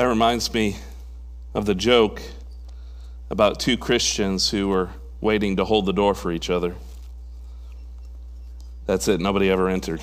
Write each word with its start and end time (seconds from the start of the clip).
That 0.00 0.06
reminds 0.06 0.54
me 0.54 0.76
of 1.52 1.66
the 1.66 1.74
joke 1.74 2.22
about 3.28 3.60
two 3.60 3.76
Christians 3.76 4.48
who 4.48 4.66
were 4.68 4.88
waiting 5.20 5.56
to 5.56 5.66
hold 5.66 5.84
the 5.84 5.92
door 5.92 6.14
for 6.14 6.32
each 6.32 6.48
other. 6.48 6.74
That's 8.86 9.08
it, 9.08 9.20
nobody 9.20 9.50
ever 9.50 9.68
entered. 9.68 10.00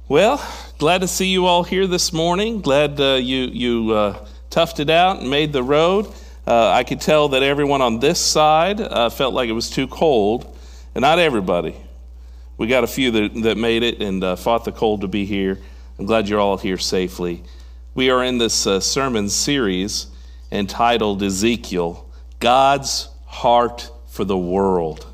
well, 0.09 0.45
glad 0.79 0.99
to 0.99 1.07
see 1.07 1.27
you 1.27 1.45
all 1.45 1.63
here 1.63 1.87
this 1.87 2.11
morning. 2.11 2.59
Glad 2.59 2.99
uh, 2.99 3.13
you, 3.13 3.43
you 3.43 3.91
uh, 3.91 4.27
toughed 4.49 4.81
it 4.81 4.89
out 4.89 5.21
and 5.21 5.29
made 5.29 5.53
the 5.53 5.63
road. 5.63 6.07
Uh, 6.45 6.71
I 6.71 6.83
could 6.83 6.99
tell 6.99 7.29
that 7.29 7.41
everyone 7.41 7.81
on 7.81 7.99
this 7.99 8.19
side 8.19 8.81
uh, 8.81 9.09
felt 9.09 9.33
like 9.33 9.47
it 9.47 9.53
was 9.53 9.69
too 9.69 9.87
cold, 9.87 10.57
and 10.93 11.03
not 11.03 11.19
everybody. 11.19 11.77
We 12.57 12.65
got 12.65 12.83
a 12.83 12.87
few 12.87 13.11
that, 13.11 13.35
that 13.43 13.57
made 13.57 13.83
it 13.83 14.01
and 14.01 14.23
uh, 14.23 14.35
fought 14.35 14.65
the 14.65 14.71
cold 14.71 15.01
to 15.01 15.07
be 15.07 15.25
here. 15.25 15.59
I'm 15.99 16.07
glad 16.07 16.27
you're 16.27 16.39
all 16.39 16.57
here 16.57 16.79
safely. 16.79 17.43
We 17.93 18.09
are 18.09 18.23
in 18.23 18.39
this 18.39 18.65
uh, 18.65 18.79
sermon 18.79 19.29
series 19.29 20.07
entitled 20.51 21.21
Ezekiel 21.21 22.09
God's 22.39 23.09
Heart 23.25 23.91
for 24.07 24.25
the 24.25 24.37
World. 24.37 25.05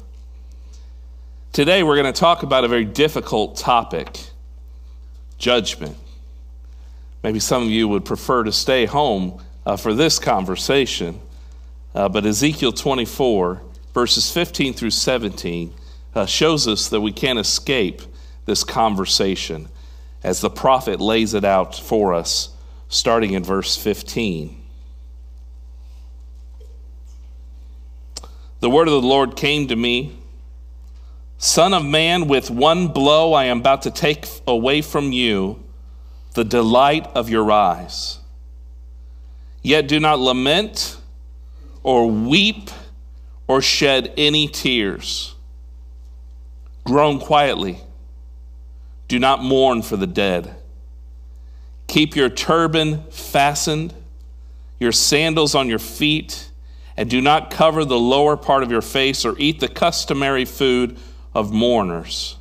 Today, 1.52 1.83
we're 1.83 1.97
going 1.97 2.11
to 2.11 2.17
talk 2.17 2.43
about 2.43 2.63
a 2.63 2.69
very 2.69 2.85
difficult 2.85 3.57
topic 3.57 4.19
judgment. 5.38 5.97
Maybe 7.23 7.39
some 7.39 7.63
of 7.63 7.69
you 7.69 7.89
would 7.89 8.05
prefer 8.05 8.44
to 8.44 8.53
stay 8.53 8.85
home 8.85 9.44
uh, 9.66 9.75
for 9.75 9.94
this 9.94 10.17
conversation, 10.17 11.19
uh, 11.94 12.07
but 12.07 12.25
Ezekiel 12.25 12.71
24, 12.71 13.61
verses 13.94 14.31
15 14.31 14.73
through 14.73 14.91
17 14.91 15.73
uh, 16.16 16.26
shows 16.26 16.67
us 16.67 16.90
that 16.90 17.02
we 17.02 17.12
can't 17.12 17.40
escape 17.40 18.02
this 18.45 18.64
conversation 18.64 19.69
as 20.23 20.42
the 20.42 20.50
prophet 20.50 21.00
lays 21.00 21.33
it 21.33 21.44
out 21.44 21.75
for 21.75 22.14
us, 22.14 22.50
starting 22.88 23.33
in 23.33 23.44
verse 23.44 23.75
15. 23.75 24.61
The 28.59 28.70
word 28.70 28.88
of 28.88 28.94
the 28.94 29.08
Lord 29.08 29.36
came 29.36 29.67
to 29.67 29.75
me 29.75 30.17
Son 31.44 31.73
of 31.73 31.83
man, 31.83 32.30
with 32.30 32.50
one 32.50 32.88
blow 32.88 33.33
I 33.33 33.45
am 33.45 33.59
about 33.59 33.81
to 33.81 33.92
take 33.92 34.25
away 34.48 34.81
from 34.81 35.11
you 35.11 35.61
the 36.36 36.45
delight 36.45 37.05
of 37.08 37.30
your 37.30 37.52
eyes. 37.52 38.20
Yet 39.61 39.89
do 39.89 40.00
not 40.00 40.20
lament 40.20 40.95
or 41.83 42.09
weep 42.09 42.70
or 43.45 43.61
shed 43.61 44.14
any 44.16 44.48
tears. 44.48 45.33
Groan 46.84 47.20
quietly. 47.20 47.80
Do 49.08 49.20
not 49.20 49.44
mourn 49.44 49.81
for 49.81 49.98
the 49.98 50.08
dead. 50.08 50.56
Keep 51.88 52.16
your 52.16 52.30
turban 52.30 53.03
fastened, 53.12 53.94
your 54.80 54.92
sandals 54.92 55.56
on 55.56 55.70
your 55.70 55.80
feet, 55.80 56.50
and 56.98 57.09
do 57.09 57.22
not 57.22 57.52
cover 57.52 57.86
the 57.86 58.00
lower 58.00 58.38
part 58.38 58.64
of 58.64 58.72
your 58.72 58.81
face 58.81 59.26
or 59.26 59.36
eat 59.38 59.59
the 59.59 59.67
customary 59.67 60.45
food 60.45 60.98
of 61.34 61.52
mourners. 61.52 62.38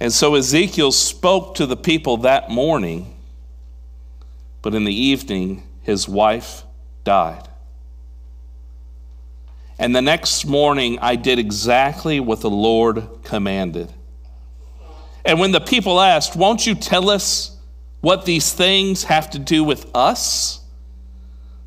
And 0.00 0.12
so 0.12 0.34
Ezekiel 0.34 0.92
spoke 0.92 1.54
to 1.56 1.66
the 1.66 1.76
people 1.76 2.18
that 2.18 2.50
morning, 2.50 3.14
but 4.60 4.74
in 4.74 4.84
the 4.84 4.94
evening, 4.94 5.62
his 5.82 6.08
wife 6.08 6.64
died. 7.04 7.48
And 9.82 9.96
the 9.96 10.00
next 10.00 10.46
morning, 10.46 11.00
I 11.00 11.16
did 11.16 11.40
exactly 11.40 12.20
what 12.20 12.40
the 12.40 12.48
Lord 12.48 13.04
commanded. 13.24 13.92
And 15.24 15.40
when 15.40 15.50
the 15.50 15.60
people 15.60 16.00
asked, 16.00 16.36
Won't 16.36 16.64
you 16.68 16.76
tell 16.76 17.10
us 17.10 17.58
what 18.00 18.24
these 18.24 18.52
things 18.52 19.02
have 19.02 19.30
to 19.30 19.40
do 19.40 19.64
with 19.64 19.90
us? 19.92 20.60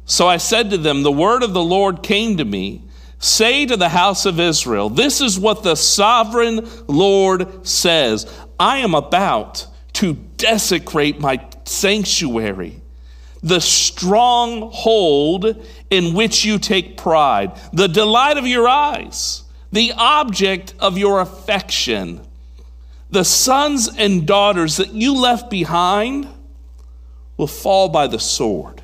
So 0.06 0.30
I 0.30 0.38
said 0.38 0.70
to 0.70 0.78
them, 0.78 1.04
The 1.04 1.12
word 1.12 1.44
of 1.44 1.52
the 1.52 1.62
Lord 1.62 2.04
came 2.04 2.38
to 2.38 2.46
me. 2.46 2.86
Say 3.20 3.66
to 3.66 3.76
the 3.76 3.90
house 3.90 4.26
of 4.26 4.40
Israel, 4.40 4.90
This 4.90 5.20
is 5.20 5.38
what 5.38 5.64
the 5.64 5.76
sovereign 5.76 6.70
Lord 6.88 7.68
says 7.68 8.34
I 8.58 8.78
am 8.78 8.96
about 8.96 9.68
to 9.96 10.14
desecrate 10.14 11.20
my 11.20 11.46
sanctuary 11.66 12.82
the 13.46 13.62
stronghold 13.62 15.46
in 15.92 16.14
which 16.16 16.44
you 16.44 16.58
take 16.58 16.98
pride, 16.98 17.52
the 17.72 17.88
delight 17.88 18.38
of 18.38 18.48
your 18.48 18.68
eyes, 18.68 19.44
the 19.72 19.94
object 19.96 20.74
of 20.80 20.98
your 20.98 21.22
affection. 21.22 22.26
The 23.12 23.24
sons 23.24 23.88
and 23.88 24.26
daughters 24.26 24.78
that 24.78 24.94
you 24.94 25.14
left 25.16 25.52
behind 25.52 26.28
will 27.38 27.46
fall 27.46 27.88
by 27.88 28.08
the 28.08 28.18
sword. 28.18 28.82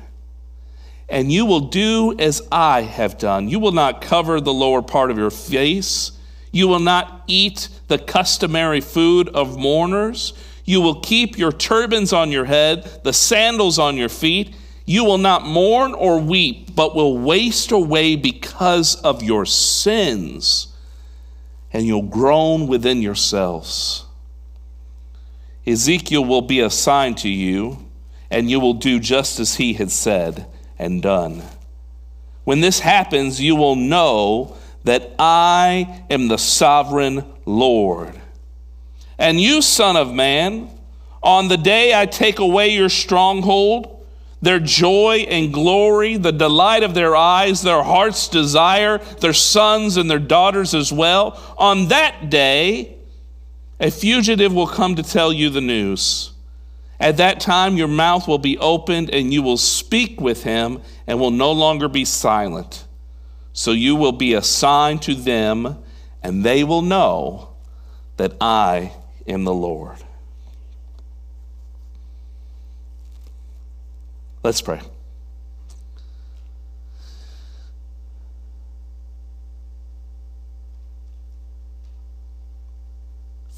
And 1.08 1.32
you 1.32 1.44
will 1.44 1.68
do 1.68 2.14
as 2.20 2.40
I 2.52 2.82
have 2.82 3.18
done. 3.18 3.48
You 3.48 3.58
will 3.58 3.72
not 3.72 4.00
cover 4.00 4.40
the 4.40 4.54
lower 4.54 4.80
part 4.80 5.10
of 5.10 5.18
your 5.18 5.30
face. 5.30 6.12
You 6.52 6.68
will 6.68 6.78
not 6.78 7.24
eat 7.26 7.68
the 7.88 7.98
customary 7.98 8.80
food 8.80 9.28
of 9.30 9.58
mourners. 9.58 10.34
You 10.64 10.80
will 10.80 11.00
keep 11.00 11.36
your 11.36 11.52
turbans 11.52 12.12
on 12.12 12.30
your 12.30 12.44
head, 12.44 13.00
the 13.02 13.12
sandals 13.12 13.78
on 13.78 13.96
your 13.96 14.08
feet. 14.08 14.54
You 14.84 15.04
will 15.04 15.18
not 15.18 15.46
mourn 15.46 15.94
or 15.94 16.20
weep, 16.20 16.74
but 16.74 16.94
will 16.94 17.18
waste 17.18 17.72
away 17.72 18.16
because 18.16 18.94
of 18.96 19.22
your 19.22 19.46
sins, 19.46 20.68
and 21.72 21.86
you'll 21.86 22.02
groan 22.02 22.66
within 22.66 23.02
yourselves. 23.02 24.04
Ezekiel 25.66 26.24
will 26.24 26.42
be 26.42 26.60
assigned 26.60 27.18
to 27.18 27.28
you, 27.28 27.88
and 28.30 28.50
you 28.50 28.58
will 28.58 28.74
do 28.74 28.98
just 28.98 29.38
as 29.38 29.56
he 29.56 29.74
had 29.74 29.90
said 29.90 30.46
and 30.78 31.02
done. 31.02 31.42
When 32.44 32.60
this 32.60 32.80
happens, 32.80 33.40
you 33.40 33.54
will 33.54 33.76
know 33.76 34.56
that 34.84 35.14
I 35.18 36.04
am 36.10 36.26
the 36.26 36.38
sovereign 36.38 37.24
Lord. 37.46 38.20
And 39.22 39.40
you, 39.40 39.62
Son 39.62 39.96
of 39.96 40.12
Man, 40.12 40.68
on 41.22 41.46
the 41.46 41.56
day 41.56 41.94
I 41.94 42.06
take 42.06 42.40
away 42.40 42.70
your 42.70 42.88
stronghold, 42.88 44.04
their 44.40 44.58
joy 44.58 45.26
and 45.28 45.52
glory, 45.54 46.16
the 46.16 46.32
delight 46.32 46.82
of 46.82 46.94
their 46.94 47.14
eyes, 47.14 47.62
their 47.62 47.84
heart's 47.84 48.26
desire, 48.26 48.98
their 49.20 49.32
sons 49.32 49.96
and 49.96 50.10
their 50.10 50.18
daughters 50.18 50.74
as 50.74 50.92
well, 50.92 51.40
on 51.56 51.86
that 51.86 52.30
day, 52.30 52.96
a 53.78 53.92
fugitive 53.92 54.52
will 54.52 54.66
come 54.66 54.96
to 54.96 55.04
tell 55.04 55.32
you 55.32 55.50
the 55.50 55.60
news. 55.60 56.32
At 56.98 57.18
that 57.18 57.38
time, 57.38 57.76
your 57.76 57.86
mouth 57.86 58.26
will 58.26 58.38
be 58.38 58.58
opened 58.58 59.08
and 59.10 59.32
you 59.32 59.40
will 59.40 59.56
speak 59.56 60.20
with 60.20 60.42
him 60.42 60.82
and 61.06 61.20
will 61.20 61.30
no 61.30 61.52
longer 61.52 61.86
be 61.86 62.04
silent. 62.04 62.88
So 63.52 63.70
you 63.70 63.94
will 63.94 64.10
be 64.10 64.34
a 64.34 64.42
sign 64.42 64.98
to 65.00 65.14
them, 65.14 65.78
and 66.24 66.42
they 66.42 66.64
will 66.64 66.82
know 66.82 67.50
that 68.16 68.32
I 68.40 68.94
in 69.26 69.44
the 69.44 69.54
Lord. 69.54 69.98
Let's 74.42 74.60
pray. 74.60 74.80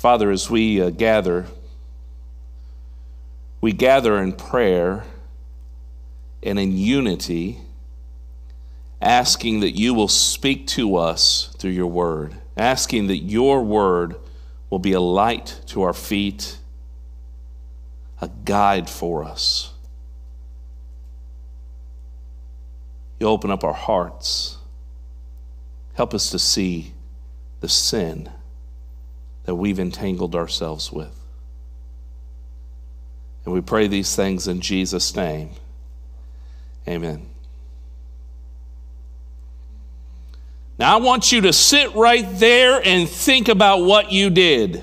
Father, 0.04 0.30
as 0.30 0.50
we 0.50 0.82
uh, 0.82 0.90
gather, 0.90 1.46
we 3.62 3.72
gather 3.72 4.18
in 4.18 4.34
prayer 4.34 5.04
and 6.42 6.58
in 6.58 6.76
unity, 6.76 7.60
asking 9.00 9.60
that 9.60 9.70
you 9.70 9.94
will 9.94 10.08
speak 10.08 10.66
to 10.66 10.96
us 10.96 11.54
through 11.56 11.70
your 11.70 11.86
word, 11.86 12.34
asking 12.54 13.06
that 13.06 13.16
your 13.16 13.62
word 13.62 14.16
will 14.74 14.80
be 14.80 14.92
a 14.92 15.00
light 15.00 15.60
to 15.66 15.82
our 15.82 15.92
feet, 15.92 16.58
a 18.20 18.28
guide 18.44 18.90
for 18.90 19.22
us. 19.22 19.72
You 23.20 23.28
open 23.28 23.52
up 23.52 23.62
our 23.62 23.72
hearts. 23.72 24.58
Help 25.92 26.12
us 26.12 26.28
to 26.32 26.40
see 26.40 26.92
the 27.60 27.68
sin 27.68 28.28
that 29.44 29.54
we've 29.54 29.78
entangled 29.78 30.34
ourselves 30.34 30.90
with. 30.90 31.20
And 33.44 33.54
we 33.54 33.60
pray 33.60 33.86
these 33.86 34.16
things 34.16 34.48
in 34.48 34.60
Jesus' 34.60 35.14
name. 35.14 35.50
Amen. 36.88 37.33
Now, 40.78 40.94
I 40.94 41.00
want 41.00 41.30
you 41.30 41.42
to 41.42 41.52
sit 41.52 41.94
right 41.94 42.26
there 42.38 42.80
and 42.84 43.08
think 43.08 43.48
about 43.48 43.84
what 43.84 44.10
you 44.10 44.30
did. 44.30 44.82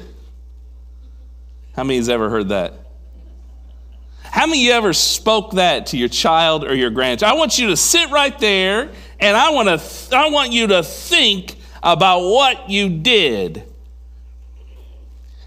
How 1.75 1.83
many 1.83 1.97
has 1.97 2.09
ever 2.09 2.29
heard 2.29 2.49
that? 2.49 2.73
How 4.23 4.45
many 4.45 4.59
of 4.59 4.65
you 4.65 4.71
ever 4.71 4.93
spoke 4.93 5.51
that 5.53 5.87
to 5.87 5.97
your 5.97 6.07
child 6.07 6.63
or 6.63 6.73
your 6.73 6.89
grandchild? 6.89 7.35
I 7.35 7.37
want 7.37 7.59
you 7.59 7.67
to 7.67 7.77
sit 7.77 8.09
right 8.11 8.37
there 8.39 8.89
and 9.19 9.35
I 9.35 9.51
want, 9.51 9.67
to 9.67 9.77
th- 9.77 10.13
I 10.13 10.29
want 10.29 10.53
you 10.53 10.67
to 10.67 10.83
think 10.83 11.57
about 11.83 12.21
what 12.21 12.69
you 12.69 12.89
did. 13.01 13.63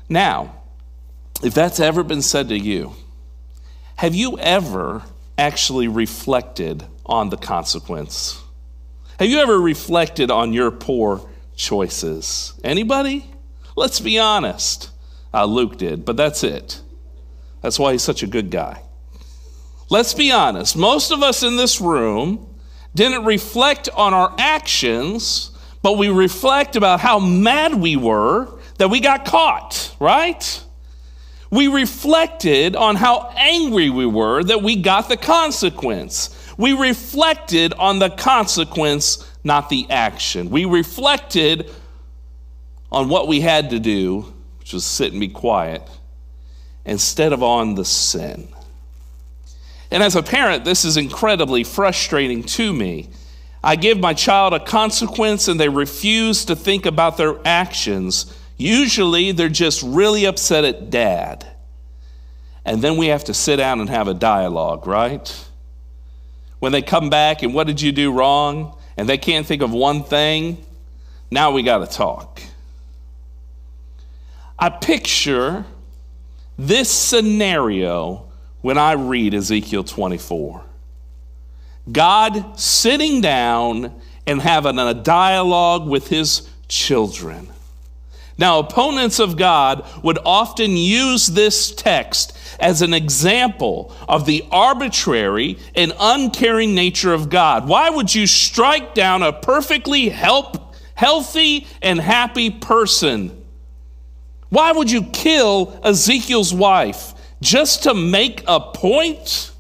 Now, 0.08 0.62
if 1.42 1.54
that's 1.54 1.80
ever 1.80 2.02
been 2.02 2.22
said 2.22 2.50
to 2.50 2.58
you, 2.58 2.92
have 3.96 4.14
you 4.14 4.38
ever 4.38 5.02
actually 5.38 5.88
reflected 5.88 6.84
on 7.06 7.30
the 7.30 7.38
consequence? 7.38 8.43
Have 9.18 9.28
you 9.28 9.38
ever 9.38 9.60
reflected 9.60 10.30
on 10.30 10.52
your 10.52 10.72
poor 10.72 11.28
choices? 11.54 12.54
Anybody? 12.64 13.26
Let's 13.76 14.00
be 14.00 14.18
honest. 14.18 14.90
Uh, 15.32 15.44
Luke 15.44 15.78
did, 15.78 16.04
but 16.04 16.16
that's 16.16 16.42
it. 16.42 16.80
That's 17.62 17.78
why 17.78 17.92
he's 17.92 18.02
such 18.02 18.22
a 18.22 18.26
good 18.26 18.50
guy. 18.50 18.82
Let's 19.88 20.14
be 20.14 20.32
honest. 20.32 20.76
Most 20.76 21.12
of 21.12 21.22
us 21.22 21.44
in 21.44 21.56
this 21.56 21.80
room 21.80 22.54
didn't 22.94 23.24
reflect 23.24 23.88
on 23.94 24.14
our 24.14 24.34
actions, 24.38 25.50
but 25.80 25.96
we 25.96 26.08
reflect 26.08 26.74
about 26.74 26.98
how 26.98 27.20
mad 27.20 27.74
we 27.74 27.96
were 27.96 28.58
that 28.78 28.90
we 28.90 28.98
got 28.98 29.24
caught, 29.24 29.94
right? 30.00 30.62
We 31.50 31.68
reflected 31.68 32.74
on 32.74 32.96
how 32.96 33.32
angry 33.36 33.90
we 33.90 34.06
were 34.06 34.42
that 34.42 34.62
we 34.62 34.74
got 34.74 35.08
the 35.08 35.16
consequence. 35.16 36.43
We 36.56 36.72
reflected 36.72 37.72
on 37.74 37.98
the 37.98 38.10
consequence, 38.10 39.28
not 39.42 39.68
the 39.68 39.86
action. 39.90 40.50
We 40.50 40.64
reflected 40.64 41.70
on 42.92 43.08
what 43.08 43.26
we 43.26 43.40
had 43.40 43.70
to 43.70 43.80
do, 43.80 44.32
which 44.60 44.72
was 44.72 44.84
sit 44.84 45.12
and 45.12 45.20
be 45.20 45.28
quiet, 45.28 45.82
instead 46.84 47.32
of 47.32 47.42
on 47.42 47.74
the 47.74 47.84
sin. 47.84 48.48
And 49.90 50.02
as 50.02 50.16
a 50.16 50.22
parent, 50.22 50.64
this 50.64 50.84
is 50.84 50.96
incredibly 50.96 51.64
frustrating 51.64 52.42
to 52.42 52.72
me. 52.72 53.10
I 53.62 53.76
give 53.76 53.98
my 53.98 54.12
child 54.12 54.52
a 54.52 54.60
consequence 54.60 55.48
and 55.48 55.58
they 55.58 55.68
refuse 55.68 56.44
to 56.46 56.56
think 56.56 56.84
about 56.84 57.16
their 57.16 57.36
actions. 57.46 58.36
Usually 58.56 59.32
they're 59.32 59.48
just 59.48 59.82
really 59.82 60.26
upset 60.26 60.64
at 60.64 60.90
dad. 60.90 61.46
And 62.64 62.82
then 62.82 62.96
we 62.96 63.06
have 63.06 63.24
to 63.24 63.34
sit 63.34 63.56
down 63.56 63.80
and 63.80 63.88
have 63.88 64.08
a 64.08 64.14
dialogue, 64.14 64.86
right? 64.86 65.46
When 66.64 66.72
they 66.72 66.80
come 66.80 67.10
back 67.10 67.42
and 67.42 67.52
what 67.52 67.66
did 67.66 67.82
you 67.82 67.92
do 67.92 68.10
wrong? 68.10 68.74
And 68.96 69.06
they 69.06 69.18
can't 69.18 69.44
think 69.44 69.60
of 69.60 69.70
one 69.70 70.02
thing, 70.02 70.64
now 71.30 71.50
we 71.50 71.62
got 71.62 71.80
to 71.80 71.86
talk. 71.86 72.40
I 74.58 74.70
picture 74.70 75.66
this 76.56 76.90
scenario 76.90 78.24
when 78.62 78.78
I 78.78 78.92
read 78.92 79.34
Ezekiel 79.34 79.84
24. 79.84 80.62
God 81.92 82.58
sitting 82.58 83.20
down 83.20 84.00
and 84.26 84.40
having 84.40 84.78
a 84.78 84.94
dialogue 84.94 85.86
with 85.86 86.08
his 86.08 86.48
children. 86.68 87.50
Now, 88.38 88.60
opponents 88.60 89.18
of 89.18 89.36
God 89.36 89.86
would 90.02 90.18
often 90.24 90.78
use 90.78 91.26
this 91.26 91.74
text 91.74 92.33
as 92.60 92.82
an 92.82 92.94
example 92.94 93.94
of 94.08 94.26
the 94.26 94.44
arbitrary 94.50 95.58
and 95.74 95.92
uncaring 95.98 96.74
nature 96.74 97.12
of 97.12 97.30
God. 97.30 97.68
Why 97.68 97.90
would 97.90 98.14
you 98.14 98.26
strike 98.26 98.94
down 98.94 99.22
a 99.22 99.32
perfectly 99.32 100.08
help, 100.08 100.74
healthy 100.94 101.66
and 101.82 102.00
happy 102.00 102.50
person? 102.50 103.44
Why 104.48 104.72
would 104.72 104.90
you 104.90 105.02
kill 105.04 105.80
Ezekiel's 105.82 106.54
wife 106.54 107.14
just 107.40 107.82
to 107.84 107.94
make 107.94 108.44
a 108.46 108.60
point? 108.60 109.50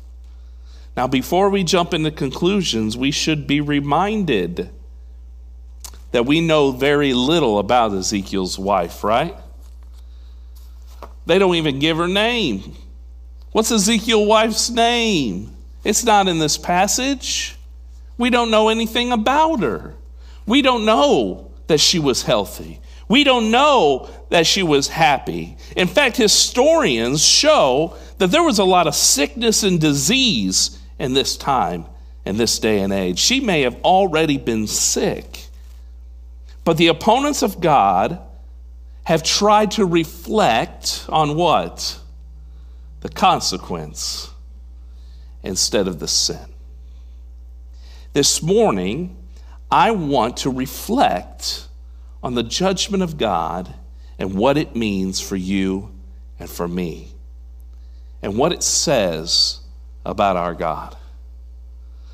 Now, 0.96 1.08
before 1.08 1.50
we 1.50 1.64
jump 1.64 1.92
into 1.92 2.12
conclusions, 2.12 2.96
we 2.96 3.10
should 3.10 3.46
be 3.46 3.60
reminded 3.60 4.70
that 6.12 6.26
we 6.26 6.40
know 6.40 6.70
very 6.70 7.12
little 7.12 7.58
about 7.58 7.92
Ezekiel's 7.92 8.56
wife, 8.56 9.02
right? 9.02 9.36
They 11.26 11.38
don't 11.38 11.54
even 11.54 11.78
give 11.78 11.96
her 11.96 12.08
name. 12.08 12.74
What's 13.52 13.70
Ezekiel's 13.70 14.28
wife's 14.28 14.70
name? 14.70 15.56
It's 15.84 16.04
not 16.04 16.28
in 16.28 16.38
this 16.38 16.58
passage. 16.58 17.56
We 18.18 18.30
don't 18.30 18.50
know 18.50 18.68
anything 18.68 19.12
about 19.12 19.62
her. 19.62 19.94
We 20.46 20.62
don't 20.62 20.84
know 20.84 21.52
that 21.66 21.80
she 21.80 21.98
was 21.98 22.22
healthy. 22.22 22.80
We 23.08 23.24
don't 23.24 23.50
know 23.50 24.08
that 24.30 24.46
she 24.46 24.62
was 24.62 24.88
happy. 24.88 25.56
In 25.76 25.88
fact, 25.88 26.16
historians 26.16 27.24
show 27.24 27.96
that 28.18 28.30
there 28.30 28.42
was 28.42 28.58
a 28.58 28.64
lot 28.64 28.86
of 28.86 28.94
sickness 28.94 29.62
and 29.62 29.80
disease 29.80 30.78
in 30.98 31.14
this 31.14 31.36
time, 31.36 31.86
in 32.24 32.36
this 32.36 32.58
day 32.58 32.80
and 32.80 32.92
age. 32.92 33.18
She 33.18 33.40
may 33.40 33.62
have 33.62 33.76
already 33.82 34.38
been 34.38 34.66
sick. 34.66 35.46
But 36.64 36.78
the 36.78 36.86
opponents 36.88 37.42
of 37.42 37.60
God 37.60 38.20
have 39.04 39.22
tried 39.22 39.70
to 39.72 39.84
reflect 39.84 41.06
on 41.08 41.36
what? 41.36 41.98
The 43.00 43.08
consequence 43.08 44.30
instead 45.42 45.86
of 45.86 45.98
the 45.98 46.08
sin. 46.08 46.46
This 48.14 48.42
morning, 48.42 49.16
I 49.70 49.90
want 49.90 50.38
to 50.38 50.50
reflect 50.50 51.68
on 52.22 52.34
the 52.34 52.42
judgment 52.42 53.02
of 53.02 53.18
God 53.18 53.74
and 54.18 54.34
what 54.34 54.56
it 54.56 54.74
means 54.74 55.20
for 55.20 55.36
you 55.36 55.90
and 56.38 56.48
for 56.48 56.66
me, 56.66 57.12
and 58.22 58.38
what 58.38 58.52
it 58.52 58.62
says 58.62 59.60
about 60.04 60.36
our 60.36 60.54
God. 60.54 60.96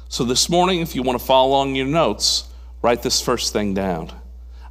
So, 0.08 0.24
this 0.24 0.50
morning, 0.50 0.80
if 0.80 0.96
you 0.96 1.02
want 1.02 1.18
to 1.20 1.24
follow 1.24 1.50
along 1.50 1.76
your 1.76 1.86
notes, 1.86 2.48
write 2.82 3.02
this 3.02 3.20
first 3.20 3.52
thing 3.52 3.74
down. 3.74 4.10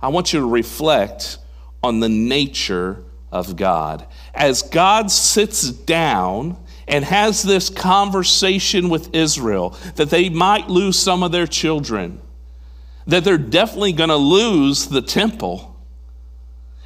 I 0.01 0.09
want 0.09 0.33
you 0.33 0.39
to 0.39 0.45
reflect 0.45 1.37
on 1.83 1.99
the 1.99 2.09
nature 2.09 3.03
of 3.31 3.55
God. 3.55 4.05
As 4.33 4.61
God 4.61 5.11
sits 5.11 5.69
down 5.69 6.57
and 6.87 7.05
has 7.05 7.43
this 7.43 7.69
conversation 7.69 8.89
with 8.89 9.13
Israel, 9.15 9.77
that 9.95 10.09
they 10.09 10.29
might 10.29 10.69
lose 10.69 10.97
some 10.97 11.23
of 11.23 11.31
their 11.31 11.47
children 11.47 12.21
that 13.09 13.23
they're 13.23 13.37
definitely 13.37 13.91
going 13.91 14.09
to 14.09 14.15
lose 14.15 14.87
the 14.87 15.01
temple. 15.01 15.75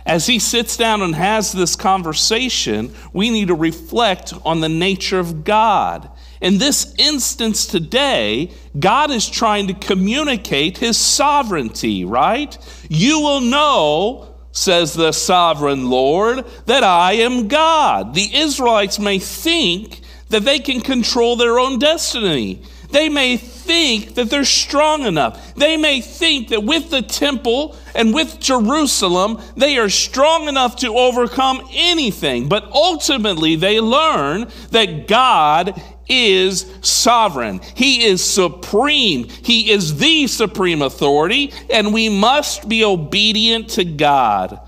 As 0.05 0.25
he 0.25 0.39
sits 0.39 0.75
down 0.75 1.01
and 1.01 1.15
has 1.15 1.51
this 1.51 1.75
conversation, 1.75 2.93
we 3.13 3.29
need 3.29 3.49
to 3.49 3.55
reflect 3.55 4.33
on 4.45 4.61
the 4.61 4.69
nature 4.69 5.19
of 5.19 5.43
God. 5.43 6.09
In 6.41 6.57
this 6.57 6.93
instance 6.97 7.65
today, 7.65 8.51
God 8.77 9.11
is 9.11 9.29
trying 9.29 9.67
to 9.67 9.73
communicate 9.73 10.77
his 10.77 10.97
sovereignty, 10.97 12.03
right? 12.03 12.57
You 12.89 13.19
will 13.19 13.41
know, 13.41 14.32
says 14.53 14.93
the 14.93 15.11
sovereign 15.11 15.89
Lord, 15.89 16.45
that 16.67 16.83
I 16.83 17.13
am 17.13 17.49
God. 17.49 18.13
The 18.13 18.33
Israelites 18.33 18.99
may 18.99 19.19
think 19.19 19.99
that 20.29 20.45
they 20.45 20.59
can 20.59 20.79
control 20.79 21.35
their 21.35 21.59
own 21.59 21.79
destiny. 21.79 22.61
They 22.91 23.09
may 23.09 23.37
think 23.37 24.13
that 24.13 24.29
they're 24.29 24.45
strong 24.45 25.05
enough. 25.05 25.55
They 25.55 25.77
may 25.77 25.99
think 25.99 26.49
that 26.49 26.63
with 26.63 26.91
the 26.91 27.01
temple 27.01 27.75
and 27.95 28.13
with 28.13 28.39
Jerusalem, 28.39 29.41
they 29.57 29.77
are 29.77 29.89
strong 29.89 30.47
enough 30.47 30.75
to 30.77 30.95
overcome 30.95 31.67
anything. 31.71 32.47
But 32.47 32.71
ultimately, 32.71 33.55
they 33.55 33.79
learn 33.79 34.47
that 34.69 35.07
God 35.07 35.81
is 36.07 36.71
sovereign. 36.81 37.61
He 37.75 38.05
is 38.05 38.23
supreme. 38.23 39.27
He 39.27 39.71
is 39.71 39.97
the 39.97 40.27
supreme 40.27 40.81
authority, 40.81 41.53
and 41.69 41.93
we 41.93 42.09
must 42.09 42.67
be 42.67 42.83
obedient 42.83 43.69
to 43.71 43.85
God. 43.85 44.59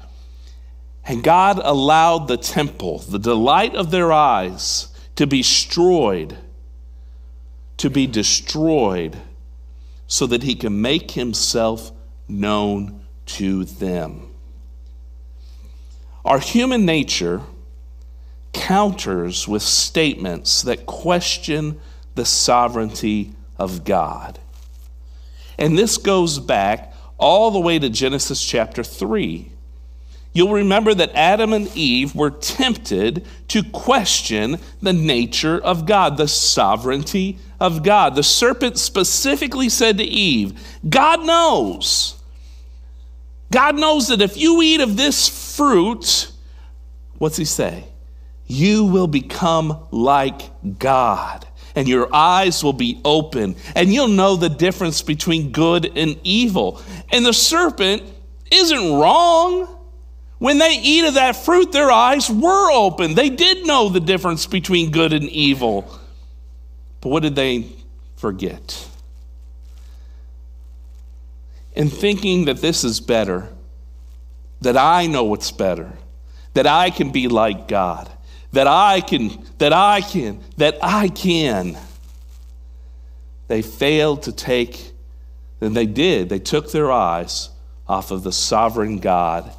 And 1.04 1.24
God 1.24 1.60
allowed 1.64 2.28
the 2.28 2.38
temple, 2.38 3.00
the 3.00 3.20
delight 3.20 3.76
of 3.76 3.92
their 3.92 4.12
eyes, 4.12 4.88
to 5.16 5.28
be 5.28 5.40
destroyed 5.40 6.38
to 7.78 7.90
be 7.90 8.08
destroyed 8.08 9.18
so 10.08 10.26
that 10.28 10.44
he 10.44 10.56
can 10.56 10.82
make 10.82 11.12
himself 11.12 11.92
known 12.28 13.06
to 13.26 13.66
them. 13.66 14.28
Our 16.24 16.40
human 16.40 16.86
nature 16.86 17.42
counters 18.56 19.48
with 19.50 19.62
statements 19.62 20.62
that 20.62 20.86
question 20.86 21.80
the 22.16 22.26
sovereignty 22.26 23.34
of 23.60 23.84
God. 23.84 24.40
And 25.60 25.78
this 25.78 25.98
goes 25.98 26.40
back 26.40 26.94
all 27.18 27.52
the 27.52 27.60
way 27.60 27.78
to 27.78 27.90
Genesis 27.90 28.44
chapter 28.44 28.82
3. 28.82 29.52
You'll 30.34 30.54
remember 30.54 30.94
that 30.94 31.14
Adam 31.14 31.54
and 31.54 31.68
Eve 31.76 32.16
were 32.16 32.32
tempted 32.32 33.26
to 33.50 33.62
question 33.62 34.58
the 34.82 34.94
nature 34.94 35.60
of 35.60 35.86
God, 35.86 36.18
the 36.18 36.28
sovereignty 36.28 37.38
of 37.60 37.84
God. 37.84 38.16
The 38.16 38.24
serpent 38.24 38.78
specifically 38.78 39.70
said 39.70 39.98
to 39.98 40.04
Eve, 40.04 40.60
God 40.88 41.26
knows. 41.26 42.16
God 43.52 43.76
knows 43.76 44.08
that 44.08 44.22
if 44.22 44.38
you 44.38 44.62
eat 44.62 44.82
of 44.82 44.98
this 44.98 45.56
fruit, 45.56 46.32
what's 47.18 47.38
he 47.38 47.46
say? 47.46 47.86
You 48.48 48.86
will 48.86 49.08
become 49.08 49.88
like 49.92 50.42
God, 50.80 51.48
and 51.76 51.88
your 51.88 52.14
eyes 52.14 52.64
will 52.64 52.74
be 52.74 53.02
open, 53.04 53.56
and 53.76 53.94
you'll 53.94 54.08
know 54.08 54.36
the 54.36 54.50
difference 54.50 55.02
between 55.02 55.52
good 55.52 55.98
and 55.98 56.20
evil. 56.24 56.82
And 57.12 57.26
the 57.26 57.34
serpent 57.34 58.04
isn't 58.52 58.94
wrong 58.94 59.68
When 60.38 60.58
they 60.58 60.78
eat 60.82 61.06
of 61.06 61.14
that 61.14 61.36
fruit, 61.36 61.72
their 61.72 61.92
eyes 61.92 62.30
were 62.30 62.72
open. 62.72 63.16
They 63.16 63.30
did 63.30 63.66
know 63.66 63.90
the 63.90 64.00
difference 64.00 64.46
between 64.46 64.92
good 64.92 65.14
and 65.14 65.30
evil. 65.30 65.90
But 67.02 67.10
what 67.10 67.24
did 67.24 67.36
they 67.36 67.70
forget? 68.18 68.88
In 71.74 71.90
thinking 71.90 72.46
that 72.46 72.58
this 72.58 72.84
is 72.84 73.00
better, 73.00 73.50
that 74.62 74.78
I 74.78 75.08
know 75.08 75.24
what's 75.24 75.52
better, 75.52 75.94
that 76.54 76.68
I 76.68 76.90
can 76.90 77.12
be 77.12 77.28
like 77.28 77.68
God, 77.68 78.10
that 78.56 78.68
I 78.68 79.02
can, 79.02 79.46
that 79.58 79.74
I 79.74 80.02
can, 80.02 80.40
that 80.58 80.78
I 80.82 81.10
can. 81.10 81.78
They 83.48 83.62
failed 83.62 84.24
to 84.24 84.32
take, 84.32 84.92
and 85.62 85.76
they 85.76 85.86
did, 85.86 86.30
they 86.30 86.40
took 86.40 86.72
their 86.72 86.92
eyes 86.92 87.50
off 87.88 88.12
of 88.12 88.24
the 88.24 88.32
sovereign 88.32 89.00
God 89.00 89.52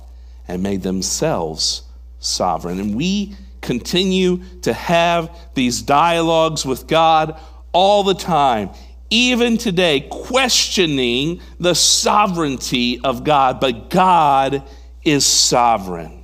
and 0.49 0.63
made 0.63 0.83
themselves 0.83 1.83
sovereign. 2.19 2.81
And 2.81 2.97
we 2.97 3.37
continue 3.61 4.43
to 4.63 4.73
have 4.73 5.31
these 5.55 5.83
dialogues 5.83 6.65
with 6.65 6.87
God 6.87 7.39
all 7.73 8.03
the 8.03 8.15
time, 8.15 8.71
even 9.11 9.59
today, 9.59 10.01
questioning 10.11 11.41
the 11.61 11.75
sovereignty 11.75 13.01
of 13.05 13.25
God. 13.25 13.61
But 13.61 13.91
God 13.91 14.63
is 15.05 15.27
sovereign. 15.27 16.16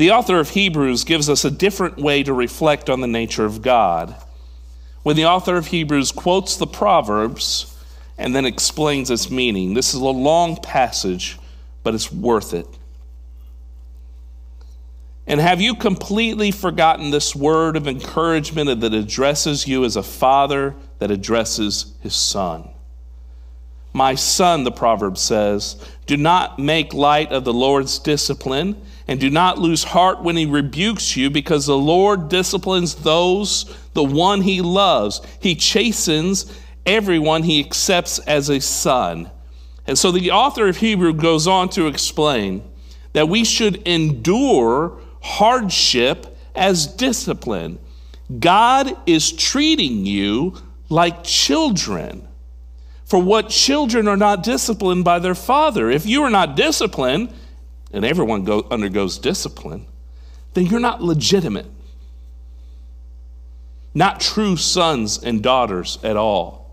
The 0.00 0.12
author 0.12 0.40
of 0.40 0.48
Hebrews 0.48 1.04
gives 1.04 1.28
us 1.28 1.44
a 1.44 1.50
different 1.50 1.98
way 1.98 2.22
to 2.22 2.32
reflect 2.32 2.88
on 2.88 3.02
the 3.02 3.06
nature 3.06 3.44
of 3.44 3.60
God. 3.60 4.16
When 5.02 5.14
the 5.14 5.26
author 5.26 5.58
of 5.58 5.66
Hebrews 5.66 6.10
quotes 6.10 6.56
the 6.56 6.66
Proverbs 6.66 7.76
and 8.16 8.34
then 8.34 8.46
explains 8.46 9.10
its 9.10 9.30
meaning, 9.30 9.74
this 9.74 9.92
is 9.92 10.00
a 10.00 10.06
long 10.06 10.56
passage, 10.56 11.38
but 11.82 11.94
it's 11.94 12.10
worth 12.10 12.54
it. 12.54 12.66
And 15.26 15.38
have 15.38 15.60
you 15.60 15.74
completely 15.74 16.50
forgotten 16.50 17.10
this 17.10 17.36
word 17.36 17.76
of 17.76 17.86
encouragement 17.86 18.80
that 18.80 18.94
addresses 18.94 19.68
you 19.68 19.84
as 19.84 19.96
a 19.96 20.02
father 20.02 20.74
that 20.98 21.10
addresses 21.10 21.92
his 22.00 22.16
son? 22.16 22.70
My 23.92 24.14
son, 24.14 24.64
the 24.64 24.70
proverb 24.70 25.18
says, 25.18 25.76
do 26.06 26.16
not 26.16 26.58
make 26.58 26.94
light 26.94 27.32
of 27.32 27.44
the 27.44 27.52
Lord's 27.52 27.98
discipline 27.98 28.80
and 29.08 29.18
do 29.18 29.30
not 29.30 29.58
lose 29.58 29.82
heart 29.82 30.22
when 30.22 30.36
he 30.36 30.46
rebukes 30.46 31.16
you, 31.16 31.30
because 31.30 31.66
the 31.66 31.76
Lord 31.76 32.28
disciplines 32.28 32.94
those, 32.94 33.76
the 33.92 34.04
one 34.04 34.42
he 34.42 34.60
loves. 34.60 35.20
He 35.40 35.56
chastens 35.56 36.56
everyone 36.86 37.42
he 37.42 37.58
accepts 37.58 38.20
as 38.20 38.48
a 38.48 38.60
son. 38.60 39.30
And 39.86 39.98
so 39.98 40.12
the 40.12 40.30
author 40.30 40.68
of 40.68 40.76
Hebrew 40.76 41.12
goes 41.12 41.48
on 41.48 41.70
to 41.70 41.88
explain 41.88 42.62
that 43.12 43.28
we 43.28 43.44
should 43.44 43.86
endure 43.88 45.00
hardship 45.20 46.36
as 46.54 46.86
discipline. 46.86 47.80
God 48.38 48.96
is 49.06 49.32
treating 49.32 50.06
you 50.06 50.54
like 50.88 51.24
children. 51.24 52.28
For 53.10 53.20
what 53.20 53.48
children 53.48 54.06
are 54.06 54.16
not 54.16 54.44
disciplined 54.44 55.02
by 55.04 55.18
their 55.18 55.34
father? 55.34 55.90
If 55.90 56.06
you 56.06 56.22
are 56.22 56.30
not 56.30 56.54
disciplined, 56.54 57.34
and 57.92 58.04
everyone 58.04 58.44
go, 58.44 58.64
undergoes 58.70 59.18
discipline, 59.18 59.86
then 60.54 60.66
you're 60.66 60.78
not 60.78 61.02
legitimate, 61.02 61.66
not 63.92 64.20
true 64.20 64.56
sons 64.56 65.20
and 65.24 65.42
daughters 65.42 65.98
at 66.04 66.16
all. 66.16 66.72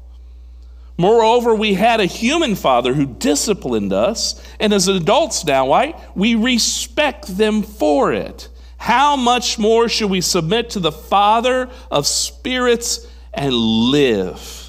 Moreover, 0.95 1.55
we 1.55 1.73
had 1.73 1.99
a 1.99 2.05
human 2.05 2.53
father 2.53 2.93
who 2.93 3.07
disciplined 3.07 3.91
us, 3.91 4.39
and 4.59 4.73
as 4.73 4.87
adults 4.87 5.43
now, 5.43 5.67
right, 5.67 5.99
we 6.15 6.35
respect 6.35 7.35
them 7.35 7.63
for 7.63 8.13
it. 8.13 8.47
How 8.77 9.15
much 9.15 9.57
more 9.57 9.89
should 9.89 10.11
we 10.11 10.21
submit 10.21 10.69
to 10.71 10.79
the 10.79 10.91
Father 10.91 11.71
of 11.89 12.05
spirits 12.05 13.07
and 13.33 13.51
live? 13.55 14.66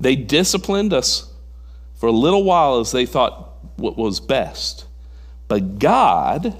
They 0.00 0.16
disciplined 0.16 0.92
us 0.92 1.30
for 1.94 2.08
a 2.08 2.12
little 2.12 2.42
while 2.42 2.80
as 2.80 2.92
they 2.92 3.04
thought 3.04 3.58
what 3.76 3.98
was 3.98 4.18
best. 4.18 4.86
But 5.46 5.78
God, 5.78 6.56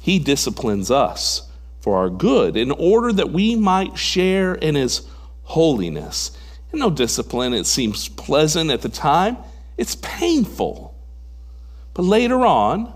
He 0.00 0.18
disciplines 0.18 0.90
us 0.90 1.48
for 1.80 1.96
our 1.98 2.10
good 2.10 2.56
in 2.56 2.72
order 2.72 3.12
that 3.12 3.30
we 3.30 3.54
might 3.54 3.96
share 3.96 4.54
in 4.54 4.74
His 4.74 5.06
holiness. 5.44 6.36
And 6.72 6.80
no 6.80 6.90
discipline, 6.90 7.54
it 7.54 7.66
seems 7.66 8.08
pleasant 8.08 8.70
at 8.70 8.82
the 8.82 8.88
time, 8.88 9.36
it's 9.76 9.96
painful. 9.96 10.94
But 11.92 12.02
later 12.02 12.44
on, 12.44 12.92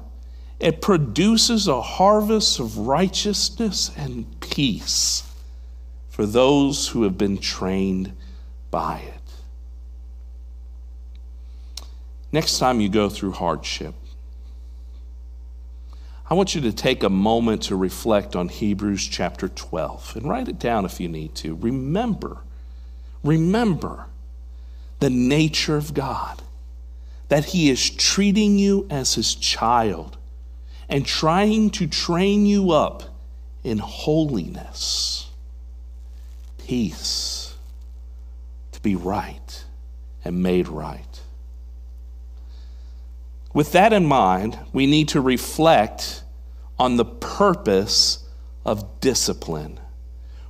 it 0.58 0.82
produces 0.82 1.68
a 1.68 1.80
harvest 1.80 2.58
of 2.58 2.78
righteousness 2.78 3.92
and 3.97 4.40
peace 4.40 5.23
for 6.08 6.26
those 6.26 6.88
who 6.88 7.04
have 7.04 7.16
been 7.16 7.38
trained 7.38 8.12
by 8.73 8.99
it. 8.99 9.17
Next 12.30 12.58
time 12.58 12.80
you 12.80 12.88
go 12.88 13.08
through 13.08 13.32
hardship, 13.32 13.94
I 16.30 16.35
want 16.35 16.54
you 16.54 16.61
to 16.62 16.73
take 16.73 17.02
a 17.02 17.08
moment 17.08 17.62
to 17.64 17.76
reflect 17.76 18.37
on 18.37 18.49
Hebrews 18.49 19.06
chapter 19.06 19.49
12 19.49 20.16
and 20.16 20.28
write 20.28 20.49
it 20.49 20.58
down 20.58 20.85
if 20.85 21.00
you 21.00 21.08
need 21.08 21.35
to. 21.37 21.54
Remember, 21.54 22.38
remember 23.25 24.06
the 25.00 25.08
nature 25.08 25.76
of 25.76 25.94
God, 25.94 26.42
that 27.28 27.47
He 27.47 27.70
is 27.70 27.88
treating 27.88 28.58
you 28.58 28.87
as 28.90 29.14
His 29.14 29.35
child 29.35 30.18
and 30.88 31.06
trying 31.06 31.70
to 31.70 31.87
train 31.87 32.44
you 32.44 32.73
up 32.73 33.04
in 33.62 33.78
holiness, 33.78 35.30
peace, 36.58 37.54
to 38.73 38.80
be 38.80 38.97
right 38.97 39.64
and 40.25 40.42
made 40.42 40.68
right. 40.68 41.17
With 43.55 43.73
that 43.73 43.93
in 43.93 44.07
mind, 44.07 44.59
we 44.73 44.87
need 44.87 45.09
to 45.09 45.21
reflect 45.21 46.23
on 46.78 46.97
the 46.97 47.05
purpose 47.05 48.25
of 48.64 49.00
discipline. 49.00 49.81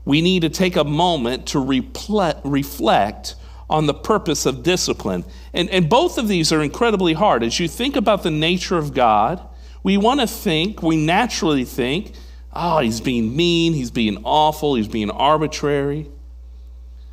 We 0.04 0.22
need 0.22 0.42
to 0.42 0.48
take 0.48 0.76
a 0.76 0.84
moment 0.84 1.46
to 1.48 1.60
reflect 1.60 3.34
on 3.70 3.86
the 3.86 3.94
purpose 3.94 4.46
of 4.46 4.62
discipline. 4.62 5.24
And, 5.52 5.68
and 5.70 5.88
both 5.88 6.18
of 6.18 6.28
these 6.28 6.52
are 6.52 6.62
incredibly 6.62 7.12
hard. 7.12 7.42
As 7.42 7.60
you 7.60 7.68
think 7.68 7.96
about 7.96 8.22
the 8.22 8.30
nature 8.30 8.78
of 8.78 8.94
God, 8.94 9.46
we 9.82 9.96
want 9.96 10.20
to 10.20 10.26
think, 10.26 10.82
we 10.82 10.96
naturally 10.96 11.64
think, 11.64 12.12
oh, 12.52 12.78
he's 12.78 13.00
being 13.00 13.36
mean, 13.36 13.74
he's 13.74 13.90
being 13.90 14.18
awful, 14.24 14.74
he's 14.74 14.88
being 14.88 15.10
arbitrary. 15.10 16.10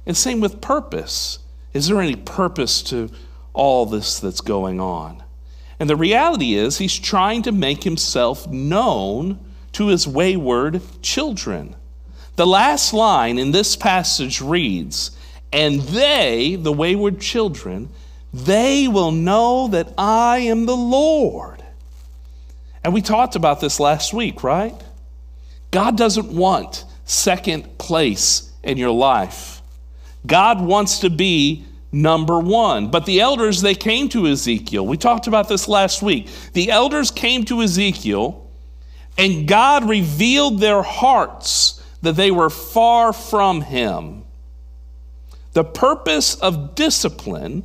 And 0.05 0.15
same 0.15 0.39
with 0.39 0.61
purpose. 0.61 1.39
Is 1.73 1.87
there 1.87 2.01
any 2.01 2.15
purpose 2.15 2.81
to 2.83 3.11
all 3.53 3.85
this 3.85 4.19
that's 4.19 4.41
going 4.41 4.79
on? 4.79 5.24
And 5.79 5.89
the 5.89 5.95
reality 5.95 6.53
is, 6.53 6.77
he's 6.77 6.97
trying 6.97 7.41
to 7.43 7.51
make 7.51 7.83
himself 7.83 8.47
known 8.47 9.39
to 9.73 9.87
his 9.87 10.07
wayward 10.07 10.81
children. 11.01 11.75
The 12.35 12.47
last 12.47 12.93
line 12.93 13.37
in 13.37 13.51
this 13.51 13.75
passage 13.75 14.41
reads, 14.41 15.11
And 15.51 15.81
they, 15.81 16.55
the 16.55 16.71
wayward 16.71 17.19
children, 17.19 17.89
they 18.33 18.87
will 18.87 19.11
know 19.11 19.67
that 19.69 19.93
I 19.97 20.39
am 20.39 20.65
the 20.65 20.75
Lord. 20.75 21.63
And 22.83 22.93
we 22.93 23.01
talked 23.01 23.35
about 23.35 23.61
this 23.61 23.79
last 23.79 24.13
week, 24.13 24.43
right? 24.43 24.75
God 25.71 25.97
doesn't 25.97 26.27
want 26.27 26.85
second 27.05 27.77
place 27.77 28.51
in 28.63 28.77
your 28.77 28.91
life. 28.91 29.61
God 30.25 30.61
wants 30.61 30.99
to 30.99 31.09
be 31.09 31.65
number 31.95 32.37
one. 32.37 32.91
But 32.91 33.05
the 33.05 33.21
elders, 33.21 33.61
they 33.61 33.73
came 33.73 34.09
to 34.09 34.27
Ezekiel. 34.27 34.85
We 34.85 34.97
talked 34.97 35.27
about 35.27 35.47
this 35.47 35.67
last 35.67 36.01
week. 36.01 36.27
The 36.51 36.69
elders 36.69 37.09
came 37.09 37.45
to 37.45 37.61
Ezekiel, 37.61 38.47
and 39.17 39.47
God 39.47 39.87
revealed 39.87 40.59
their 40.59 40.83
hearts 40.83 41.81
that 42.01 42.17
they 42.17 42.31
were 42.31 42.49
far 42.49 43.13
from 43.13 43.61
him. 43.61 44.25
The 45.53 45.63
purpose 45.63 46.35
of 46.35 46.75
discipline 46.75 47.63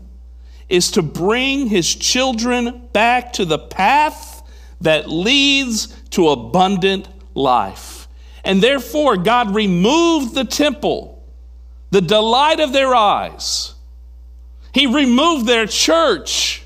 is 0.69 0.93
to 0.93 1.03
bring 1.03 1.67
his 1.67 1.93
children 1.93 2.89
back 2.93 3.33
to 3.33 3.45
the 3.45 3.59
path 3.59 4.49
that 4.81 5.11
leads 5.11 5.89
to 6.11 6.29
abundant 6.29 7.09
life. 7.35 8.07
And 8.45 8.63
therefore, 8.63 9.17
God 9.17 9.57
removed 9.57 10.37
the 10.37 10.45
temple, 10.45 11.23
the 11.91 12.01
delight 12.01 12.61
of 12.61 12.73
their 12.73 12.95
eyes 12.95 13.75
he 14.73 14.87
removed 14.87 15.47
their 15.47 15.67
church 15.67 16.63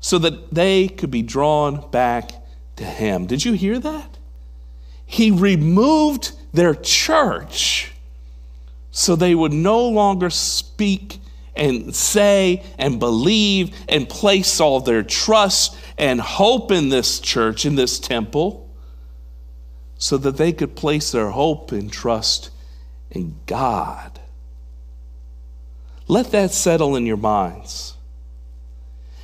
so 0.00 0.18
that 0.18 0.52
they 0.52 0.88
could 0.88 1.10
be 1.10 1.22
drawn 1.22 1.88
back 1.90 2.32
to 2.76 2.84
Him. 2.84 3.26
Did 3.26 3.44
you 3.44 3.52
hear 3.52 3.78
that? 3.78 4.16
He 5.04 5.30
removed 5.30 6.32
their 6.52 6.74
church 6.74 7.92
so 8.90 9.14
they 9.14 9.34
would 9.34 9.52
no 9.52 9.86
longer 9.88 10.30
speak 10.30 11.20
and 11.54 11.94
say 11.94 12.64
and 12.78 12.98
believe 12.98 13.76
and 13.88 14.08
place 14.08 14.60
all 14.60 14.80
their 14.80 15.02
trust 15.02 15.76
and 15.98 16.20
hope 16.20 16.72
in 16.72 16.88
this 16.88 17.20
church, 17.20 17.66
in 17.66 17.74
this 17.74 17.98
temple, 17.98 18.68
so 19.98 20.16
that 20.16 20.38
they 20.38 20.52
could 20.52 20.74
place 20.74 21.12
their 21.12 21.30
hope 21.30 21.72
and 21.72 21.92
trust 21.92 22.50
in 23.10 23.36
God. 23.46 24.19
Let 26.10 26.32
that 26.32 26.50
settle 26.50 26.96
in 26.96 27.06
your 27.06 27.16
minds. 27.16 27.94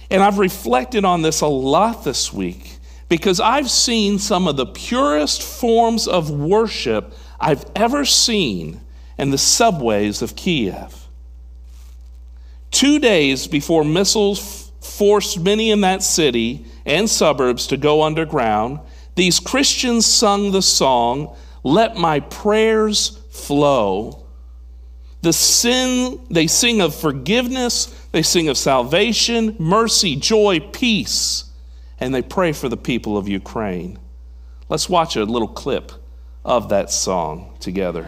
And 0.08 0.22
I've 0.22 0.38
reflected 0.38 1.04
on 1.04 1.20
this 1.20 1.40
a 1.40 1.48
lot 1.48 2.04
this 2.04 2.32
week 2.32 2.78
because 3.08 3.40
I've 3.40 3.68
seen 3.68 4.20
some 4.20 4.46
of 4.46 4.56
the 4.56 4.66
purest 4.66 5.42
forms 5.42 6.06
of 6.06 6.30
worship 6.30 7.12
I've 7.40 7.64
ever 7.74 8.04
seen 8.04 8.82
in 9.18 9.30
the 9.30 9.36
subways 9.36 10.22
of 10.22 10.36
Kiev. 10.36 11.08
Two 12.70 13.00
days 13.00 13.48
before 13.48 13.82
missiles 13.82 14.70
forced 14.80 15.40
many 15.40 15.72
in 15.72 15.80
that 15.80 16.04
city 16.04 16.66
and 16.84 17.10
suburbs 17.10 17.66
to 17.66 17.76
go 17.76 18.04
underground, 18.04 18.78
these 19.16 19.40
Christians 19.40 20.06
sung 20.06 20.52
the 20.52 20.62
song, 20.62 21.34
Let 21.64 21.96
My 21.96 22.20
Prayers 22.20 23.18
Flow. 23.30 24.25
The 25.26 25.32
sin, 25.32 26.20
they 26.30 26.46
sing 26.46 26.80
of 26.80 26.94
forgiveness, 26.94 27.86
they 28.12 28.22
sing 28.22 28.48
of 28.48 28.56
salvation, 28.56 29.56
mercy, 29.58 30.14
joy, 30.14 30.60
peace, 30.60 31.50
and 31.98 32.14
they 32.14 32.22
pray 32.22 32.52
for 32.52 32.68
the 32.68 32.76
people 32.76 33.18
of 33.18 33.26
Ukraine. 33.26 33.98
Let's 34.68 34.88
watch 34.88 35.16
a 35.16 35.24
little 35.24 35.48
clip 35.48 35.90
of 36.44 36.68
that 36.68 36.92
song 36.92 37.56
together. 37.58 38.06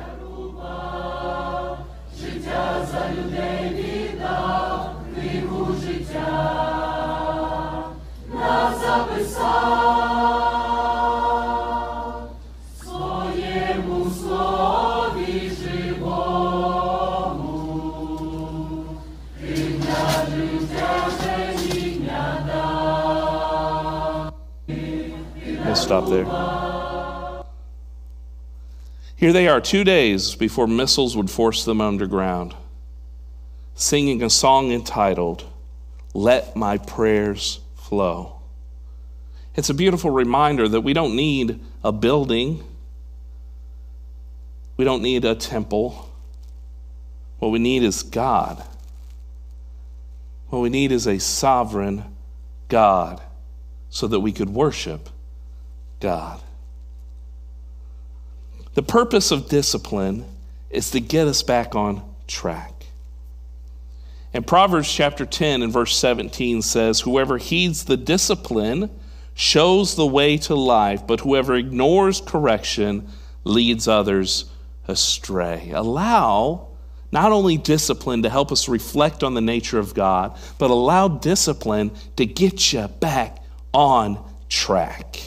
Stop 25.88 26.08
there. 26.10 26.24
Here 29.16 29.32
they 29.32 29.48
are, 29.48 29.60
two 29.60 29.84
days 29.84 30.34
before 30.34 30.66
missiles 30.66 31.16
would 31.16 31.30
force 31.30 31.64
them 31.64 31.80
underground, 31.80 32.54
singing 33.74 34.22
a 34.22 34.28
song 34.28 34.70
entitled, 34.70 35.44
Let 36.14 36.54
My 36.54 36.78
Prayers 36.78 37.60
Flow. 37.74 38.40
It's 39.54 39.70
a 39.70 39.74
beautiful 39.74 40.10
reminder 40.10 40.68
that 40.68 40.82
we 40.82 40.92
don't 40.92 41.16
need 41.16 41.58
a 41.82 41.90
building, 41.90 42.62
we 44.76 44.84
don't 44.84 45.02
need 45.02 45.24
a 45.24 45.34
temple. 45.34 46.04
What 47.38 47.48
we 47.50 47.58
need 47.58 47.82
is 47.82 48.02
God. 48.02 48.62
What 50.48 50.60
we 50.60 50.70
need 50.70 50.92
is 50.92 51.06
a 51.06 51.18
sovereign 51.18 52.04
God 52.68 53.22
so 53.90 54.06
that 54.06 54.20
we 54.20 54.32
could 54.32 54.50
worship 54.50 55.08
God. 56.00 56.40
The 58.74 58.82
purpose 58.82 59.30
of 59.30 59.48
discipline 59.48 60.24
is 60.70 60.90
to 60.92 61.00
get 61.00 61.26
us 61.26 61.42
back 61.42 61.74
on 61.74 62.02
track. 62.26 62.72
And 64.32 64.46
Proverbs 64.46 64.92
chapter 64.92 65.24
10 65.24 65.62
and 65.62 65.72
verse 65.72 65.96
17 65.96 66.62
says, 66.62 67.00
Whoever 67.00 67.38
heeds 67.38 67.84
the 67.84 67.96
discipline 67.96 68.90
shows 69.34 69.96
the 69.96 70.06
way 70.06 70.36
to 70.36 70.54
life, 70.54 71.06
but 71.06 71.20
whoever 71.20 71.54
ignores 71.54 72.20
correction 72.20 73.08
leads 73.44 73.88
others 73.88 74.50
astray. 74.86 75.70
Allow 75.72 76.67
not 77.10 77.32
only 77.32 77.56
discipline 77.56 78.22
to 78.22 78.30
help 78.30 78.52
us 78.52 78.68
reflect 78.68 79.22
on 79.22 79.34
the 79.34 79.40
nature 79.40 79.78
of 79.78 79.94
God, 79.94 80.38
but 80.58 80.70
allow 80.70 81.08
discipline 81.08 81.90
to 82.16 82.26
get 82.26 82.72
you 82.72 82.86
back 82.88 83.42
on 83.72 84.22
track. 84.48 85.20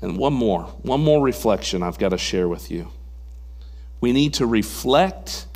And 0.00 0.18
one 0.18 0.34
more, 0.34 0.64
one 0.82 1.02
more 1.02 1.22
reflection 1.22 1.82
I've 1.82 1.98
got 1.98 2.10
to 2.10 2.18
share 2.18 2.48
with 2.48 2.70
you. 2.70 2.88
We 4.00 4.12
need 4.12 4.34
to 4.34 4.46
reflect 4.46 5.46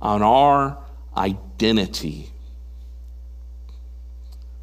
on 0.00 0.22
our 0.22 0.78
identity. 1.16 2.30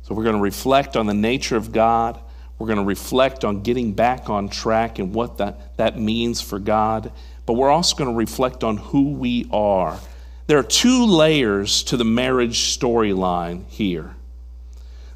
So 0.04 0.14
we're 0.16 0.24
going 0.24 0.36
to 0.36 0.42
reflect 0.42 0.98
on 0.98 1.06
the 1.06 1.14
nature 1.14 1.56
of 1.56 1.72
God. 1.72 2.20
We're 2.58 2.68
going 2.68 2.80
to 2.80 2.84
reflect 2.84 3.46
on 3.46 3.62
getting 3.62 3.94
back 3.94 4.30
on 4.30 4.50
track 4.50 5.00
and 5.00 5.14
what 5.14 5.38
that, 5.38 5.78
that 5.78 5.98
means 5.98 6.42
for 6.42 6.60
God. 6.60 7.14
But 7.50 7.56
we're 7.56 7.72
also 7.72 7.96
going 7.96 8.12
to 8.12 8.16
reflect 8.16 8.64
on 8.64 8.78
who 8.78 9.10
we 9.14 9.50
are. 9.52 10.00
There 10.46 10.60
are 10.60 10.64
two 10.64 11.08
layers 11.08 11.82
to 11.86 11.98
the 11.98 12.06
marriage 12.06 12.78
storyline 12.78 13.66
here. 13.70 14.14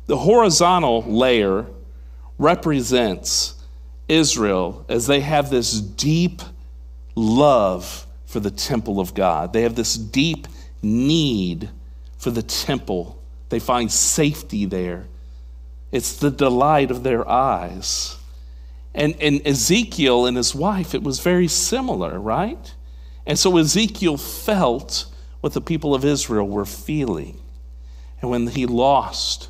The 0.08 0.17
horizontal 0.17 1.04
layer 1.04 1.67
represents 2.39 3.54
Israel 4.10 4.84
as 4.89 5.06
they 5.06 5.19
have 5.19 5.52
this 5.52 5.80
deep 5.80 6.41
love 7.13 8.08
for 8.26 8.39
the 8.39 8.50
temple 8.50 9.00
of 9.00 9.13
God. 9.13 9.54
They 9.54 9.62
have 9.62 9.76
this 9.76 9.93
deep 9.93 10.48
need 10.82 11.69
for 12.17 12.32
the 12.32 12.41
temple. 12.41 13.22
They 13.50 13.60
find 13.60 13.91
safety 13.91 14.65
there. 14.65 15.06
It's 15.91 16.15
the 16.15 16.32
delight 16.32 16.89
of 16.89 17.04
their 17.04 17.30
eyes. 17.30 18.17
And, 18.96 19.16
and 19.20 19.46
Ezekiel 19.46 20.26
and 20.26 20.38
his 20.38 20.54
wife, 20.54 20.94
it 20.94 21.04
was 21.04 21.20
very 21.20 21.48
similar, 21.48 22.20
right? 22.20 22.74
And 23.26 23.40
so 23.40 23.58
Ezekiel 23.58 24.18
felt 24.18 25.06
what 25.42 25.54
the 25.54 25.62
people 25.62 25.96
of 25.96 26.06
Israel 26.06 26.48
were 26.48 26.66
feeling. 26.66 27.40
And 28.22 28.30
when 28.30 28.48
he 28.48 28.66
lost, 28.66 29.50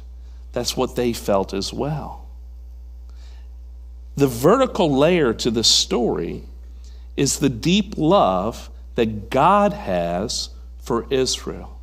that's 0.53 0.77
what 0.77 0.95
they 0.95 1.13
felt 1.13 1.53
as 1.53 1.73
well. 1.73 2.27
The 4.15 4.27
vertical 4.27 4.95
layer 4.95 5.33
to 5.33 5.51
the 5.51 5.63
story 5.63 6.43
is 7.17 7.39
the 7.39 7.49
deep 7.49 7.95
love 7.97 8.69
that 8.95 9.29
God 9.29 9.73
has 9.73 10.49
for 10.77 11.05
Israel. 11.09 11.79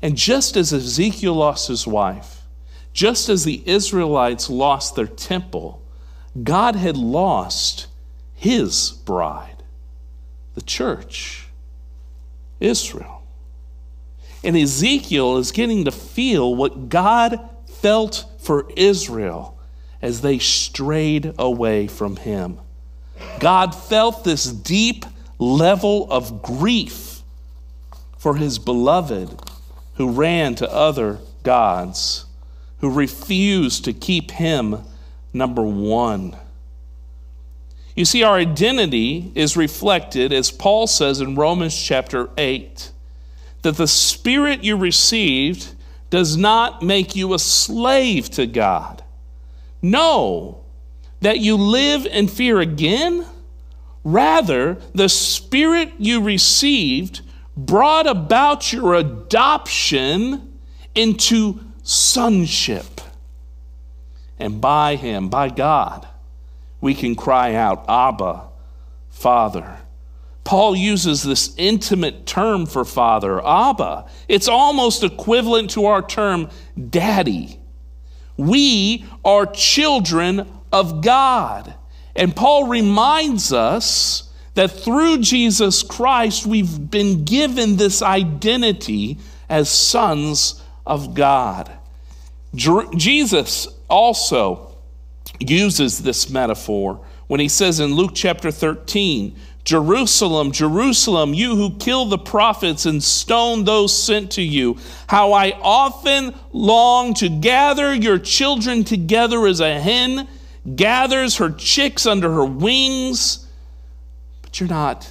And 0.00 0.16
just 0.16 0.56
as 0.56 0.72
Ezekiel 0.72 1.34
lost 1.34 1.68
his 1.68 1.86
wife, 1.86 2.42
just 2.92 3.28
as 3.28 3.44
the 3.44 3.62
Israelites 3.66 4.48
lost 4.48 4.96
their 4.96 5.06
temple, 5.06 5.82
God 6.44 6.76
had 6.76 6.96
lost 6.96 7.86
his 8.34 8.90
bride, 8.90 9.62
the 10.54 10.62
church, 10.62 11.48
Israel. 12.60 13.22
And 14.44 14.56
Ezekiel 14.56 15.38
is 15.38 15.52
getting 15.52 15.84
to 15.84 15.90
feel 15.90 16.54
what 16.54 16.88
God 16.88 17.40
felt 17.66 18.24
for 18.38 18.70
Israel 18.76 19.58
as 20.00 20.20
they 20.20 20.38
strayed 20.38 21.34
away 21.38 21.86
from 21.88 22.16
him. 22.16 22.60
God 23.40 23.74
felt 23.74 24.24
this 24.24 24.44
deep 24.44 25.04
level 25.38 26.10
of 26.10 26.42
grief 26.42 27.22
for 28.16 28.36
his 28.36 28.58
beloved 28.58 29.40
who 29.94 30.10
ran 30.10 30.54
to 30.56 30.72
other 30.72 31.18
gods, 31.42 32.26
who 32.80 32.90
refused 32.90 33.84
to 33.84 33.92
keep 33.92 34.30
him 34.30 34.84
number 35.38 35.62
one. 35.62 36.36
You 37.94 38.04
see, 38.04 38.22
our 38.22 38.36
identity 38.36 39.32
is 39.34 39.56
reflected, 39.56 40.32
as 40.32 40.50
Paul 40.50 40.86
says 40.86 41.20
in 41.20 41.34
Romans 41.34 41.76
chapter 41.80 42.30
8, 42.36 42.92
that 43.62 43.76
the 43.76 43.88
Spirit 43.88 44.62
you 44.62 44.76
received 44.76 45.74
does 46.10 46.36
not 46.36 46.82
make 46.82 47.16
you 47.16 47.34
a 47.34 47.38
slave 47.38 48.30
to 48.30 48.46
God. 48.46 49.02
No, 49.82 50.60
that 51.20 51.40
you 51.40 51.56
live 51.56 52.06
in 52.06 52.28
fear 52.28 52.60
again. 52.60 53.26
Rather, 54.04 54.74
the 54.94 55.08
Spirit 55.08 55.92
you 55.98 56.22
received 56.22 57.22
brought 57.56 58.06
about 58.06 58.72
your 58.72 58.94
adoption 58.94 60.52
into 60.94 61.58
sonship. 61.82 62.97
And 64.38 64.60
by 64.60 64.96
Him, 64.96 65.28
by 65.28 65.48
God, 65.48 66.06
we 66.80 66.94
can 66.94 67.14
cry 67.14 67.54
out, 67.54 67.84
Abba, 67.88 68.48
Father. 69.10 69.78
Paul 70.44 70.74
uses 70.74 71.22
this 71.22 71.54
intimate 71.58 72.24
term 72.24 72.64
for 72.64 72.82
father, 72.82 73.46
Abba. 73.46 74.06
It's 74.28 74.48
almost 74.48 75.04
equivalent 75.04 75.68
to 75.72 75.84
our 75.84 76.00
term 76.00 76.48
daddy. 76.88 77.60
We 78.38 79.04
are 79.26 79.44
children 79.44 80.48
of 80.72 81.02
God. 81.02 81.74
And 82.16 82.34
Paul 82.34 82.66
reminds 82.66 83.52
us 83.52 84.32
that 84.54 84.70
through 84.70 85.18
Jesus 85.18 85.82
Christ, 85.82 86.46
we've 86.46 86.90
been 86.90 87.24
given 87.24 87.76
this 87.76 88.00
identity 88.00 89.18
as 89.50 89.68
sons 89.68 90.62
of 90.86 91.14
God. 91.14 91.70
Jesus 92.54 93.68
also 93.88 94.76
uses 95.40 95.98
this 95.98 96.30
metaphor 96.30 97.00
when 97.26 97.40
he 97.40 97.48
says 97.48 97.78
in 97.78 97.94
Luke 97.94 98.12
chapter 98.14 98.50
13, 98.50 99.36
Jerusalem, 99.64 100.50
Jerusalem, 100.50 101.34
you 101.34 101.54
who 101.54 101.76
kill 101.76 102.06
the 102.06 102.16
prophets 102.16 102.86
and 102.86 103.02
stone 103.02 103.64
those 103.64 103.96
sent 103.96 104.32
to 104.32 104.42
you, 104.42 104.78
how 105.08 105.34
I 105.34 105.52
often 105.60 106.34
long 106.52 107.12
to 107.14 107.28
gather 107.28 107.94
your 107.94 108.18
children 108.18 108.82
together 108.82 109.46
as 109.46 109.60
a 109.60 109.78
hen 109.78 110.26
gathers 110.74 111.36
her 111.36 111.50
chicks 111.50 112.06
under 112.06 112.32
her 112.32 112.46
wings, 112.46 113.46
but 114.40 114.58
you're 114.58 114.70
not 114.70 115.10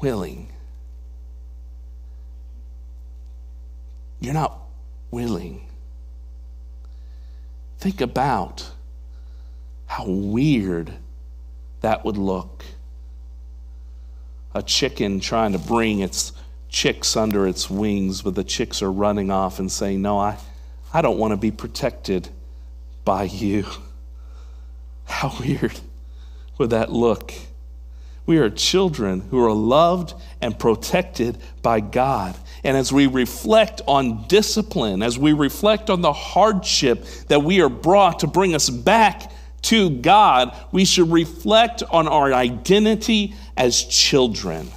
willing. 0.00 0.52
You're 4.20 4.34
not 4.34 4.58
willing. 5.10 5.69
Think 7.80 8.02
about 8.02 8.70
how 9.86 10.04
weird 10.06 10.92
that 11.80 12.04
would 12.04 12.18
look. 12.18 12.62
A 14.54 14.62
chicken 14.62 15.18
trying 15.18 15.52
to 15.52 15.58
bring 15.58 16.00
its 16.00 16.34
chicks 16.68 17.16
under 17.16 17.48
its 17.48 17.70
wings, 17.70 18.20
but 18.20 18.34
the 18.34 18.44
chicks 18.44 18.82
are 18.82 18.92
running 18.92 19.30
off 19.30 19.58
and 19.58 19.72
saying, 19.72 20.02
No, 20.02 20.18
I, 20.18 20.36
I 20.92 21.00
don't 21.00 21.18
want 21.18 21.32
to 21.32 21.38
be 21.38 21.50
protected 21.50 22.28
by 23.06 23.22
you. 23.22 23.64
How 25.06 25.34
weird 25.40 25.80
would 26.58 26.70
that 26.70 26.92
look? 26.92 27.32
We 28.30 28.38
are 28.38 28.48
children 28.48 29.22
who 29.32 29.44
are 29.44 29.52
loved 29.52 30.14
and 30.40 30.56
protected 30.56 31.36
by 31.62 31.80
God. 31.80 32.36
And 32.62 32.76
as 32.76 32.92
we 32.92 33.08
reflect 33.08 33.82
on 33.88 34.28
discipline, 34.28 35.02
as 35.02 35.18
we 35.18 35.32
reflect 35.32 35.90
on 35.90 36.00
the 36.00 36.12
hardship 36.12 37.04
that 37.26 37.42
we 37.42 37.60
are 37.60 37.68
brought 37.68 38.20
to 38.20 38.28
bring 38.28 38.54
us 38.54 38.70
back 38.70 39.32
to 39.62 39.90
God, 39.90 40.56
we 40.70 40.84
should 40.84 41.10
reflect 41.10 41.82
on 41.90 42.06
our 42.06 42.32
identity 42.32 43.34
as 43.56 43.82
children. 43.82 44.70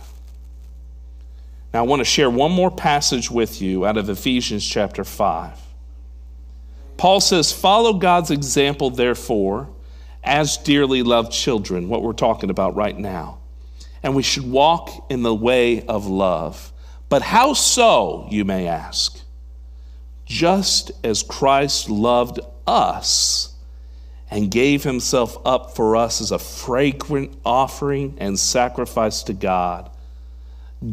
Now, 1.76 1.82
I 1.82 1.86
want 1.86 2.00
to 2.00 2.06
share 2.06 2.32
one 2.32 2.52
more 2.52 2.72
passage 2.72 3.30
with 3.30 3.62
you 3.62 3.86
out 3.86 3.98
of 3.98 4.10
Ephesians 4.10 4.68
chapter 4.68 5.04
5. 5.04 5.62
Paul 6.98 7.22
says, 7.22 7.52
Follow 7.52 7.94
God's 7.94 8.32
example, 8.32 8.90
therefore 8.90 9.70
as 10.24 10.58
dearly 10.58 11.04
loved 11.04 11.32
children, 11.32 11.88
what 11.88 12.02
we're 12.02 12.14
talking 12.14 12.50
about 12.50 12.76
right 12.76 12.98
now. 12.98 13.40
And 14.04 14.16
we 14.16 14.24
should 14.24 14.50
walk 14.50 15.08
in 15.10 15.24
the 15.24 15.34
way 15.34 15.86
of 15.86 16.06
love. 16.06 16.72
But 17.10 17.22
how 17.22 17.54
so, 17.54 18.28
you 18.30 18.44
may 18.44 18.68
ask? 18.68 19.22
Just 20.26 20.92
as 21.04 21.24
Christ 21.24 21.90
loved 21.90 22.40
us 22.68 23.54
and 24.30 24.52
gave 24.52 24.84
himself 24.84 25.38
up 25.46 25.76
for 25.76 25.96
us 25.96 26.22
as 26.22 26.32
a 26.32 26.40
fragrant 26.40 27.38
offering 27.46 28.16
and 28.20 28.38
sacrifice 28.38 29.24
to 29.24 29.34
God, 29.34 29.90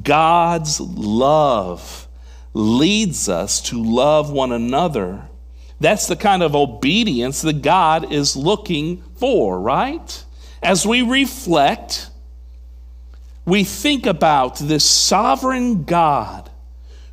God's 0.02 0.80
love 0.80 2.06
leads 2.54 3.28
us 3.28 3.60
to 3.62 3.82
love 3.82 4.30
one 4.30 4.52
another 4.52 5.30
that's 5.80 6.06
the 6.06 6.16
kind 6.16 6.42
of 6.42 6.54
obedience 6.54 7.40
that 7.40 7.62
God 7.62 8.12
is 8.12 8.36
looking 8.36 9.02
for, 9.16 9.58
right? 9.58 10.24
As 10.62 10.86
we 10.86 11.00
reflect, 11.00 12.09
we 13.50 13.64
think 13.64 14.06
about 14.06 14.58
this 14.60 14.88
sovereign 14.88 15.82
God 15.82 16.48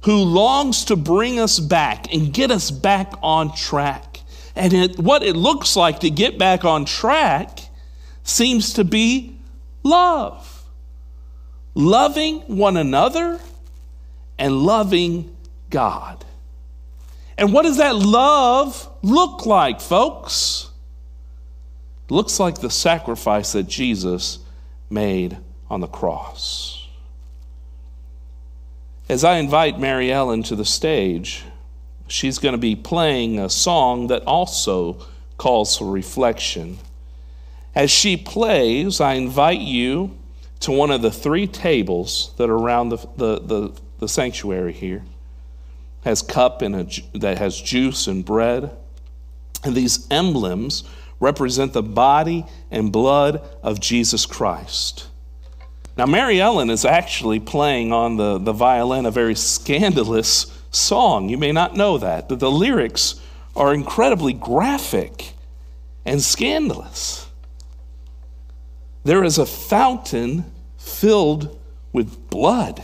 who 0.03 0.17
longs 0.17 0.85
to 0.85 0.95
bring 0.95 1.39
us 1.39 1.59
back 1.59 2.13
and 2.13 2.31
get 2.31 2.51
us 2.51 2.69
back 2.69 3.11
on 3.23 3.55
track. 3.55 4.21
And 4.55 4.71
it, 4.71 4.99
what 4.99 5.23
it 5.23 5.35
looks 5.35 5.75
like 5.75 5.99
to 6.01 6.11
get 6.11 6.37
back 6.37 6.63
on 6.63 6.85
track 6.85 7.59
seems 8.23 8.73
to 8.73 8.83
be 8.83 9.39
love. 9.81 10.63
Loving 11.73 12.41
one 12.41 12.77
another 12.77 13.39
and 14.37 14.59
loving 14.59 15.35
God. 15.71 16.23
And 17.37 17.51
what 17.51 17.63
does 17.63 17.77
that 17.77 17.95
love 17.95 18.87
look 19.01 19.47
like, 19.47 19.81
folks? 19.81 20.69
Looks 22.09 22.39
like 22.39 22.59
the 22.59 22.69
sacrifice 22.69 23.53
that 23.53 23.67
Jesus 23.67 24.39
made 24.89 25.37
on 25.69 25.81
the 25.81 25.87
cross. 25.87 26.87
As 29.09 29.23
I 29.23 29.37
invite 29.37 29.79
Mary 29.79 30.11
Ellen 30.11 30.43
to 30.43 30.55
the 30.55 30.65
stage, 30.65 31.43
she's 32.07 32.39
going 32.39 32.53
to 32.53 32.57
be 32.57 32.75
playing 32.75 33.39
a 33.39 33.49
song 33.49 34.07
that 34.07 34.23
also 34.23 35.05
calls 35.37 35.77
for 35.77 35.89
reflection. 35.89 36.77
As 37.73 37.91
she 37.91 38.17
plays, 38.17 38.99
I 38.99 39.13
invite 39.13 39.59
you 39.59 40.17
to 40.61 40.71
one 40.71 40.91
of 40.91 41.01
the 41.01 41.11
three 41.11 41.47
tables 41.47 42.33
that 42.37 42.49
are 42.49 42.57
around 42.57 42.89
the, 42.89 42.97
the, 43.15 43.39
the, 43.39 43.81
the 43.99 44.07
sanctuary 44.07 44.73
here 44.73 45.03
has 46.03 46.21
cup 46.21 46.61
and 46.61 46.75
a, 46.75 47.17
that 47.17 47.37
has 47.37 47.59
juice 47.59 48.07
and 48.07 48.23
bread. 48.23 48.71
And 49.63 49.75
these 49.75 50.07
emblems 50.09 50.83
represent 51.19 51.73
the 51.73 51.83
body 51.83 52.45
and 52.71 52.91
blood 52.91 53.41
of 53.61 53.79
Jesus 53.79 54.25
Christ. 54.25 55.07
Now, 55.97 56.05
Mary 56.05 56.39
Ellen 56.39 56.69
is 56.69 56.85
actually 56.85 57.39
playing 57.39 57.91
on 57.91 58.17
the, 58.17 58.37
the 58.37 58.53
violin 58.53 59.05
a 59.05 59.11
very 59.11 59.35
scandalous 59.35 60.45
song. 60.69 61.29
You 61.29 61.37
may 61.37 61.51
not 61.51 61.75
know 61.75 61.97
that, 61.97 62.29
but 62.29 62.39
the 62.39 62.51
lyrics 62.51 63.19
are 63.55 63.73
incredibly 63.73 64.33
graphic 64.33 65.33
and 66.05 66.21
scandalous. 66.21 67.27
There 69.03 69.23
is 69.23 69.37
a 69.37 69.45
fountain 69.45 70.45
filled 70.77 71.59
with 71.91 72.29
blood, 72.29 72.83